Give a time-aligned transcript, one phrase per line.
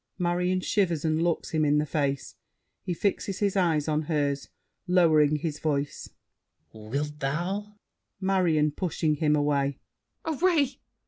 [0.17, 2.33] [Marion shivers and looks him in the face;
[2.81, 4.49] he fixes his eyes on hers:
[4.87, 6.09] lowering his voice.
[6.73, 7.75] Wilt thou?
[8.19, 9.77] MARION (pushing him away).
[10.25, 10.79] Away!